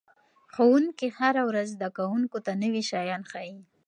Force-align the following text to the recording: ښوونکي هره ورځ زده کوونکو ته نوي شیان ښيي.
ښوونکي 0.53 1.07
هره 1.19 1.41
ورځ 1.49 1.67
زده 1.75 1.89
کوونکو 1.97 2.37
ته 2.45 2.51
نوي 2.63 2.83
شیان 2.89 3.21
ښيي. 3.31 3.55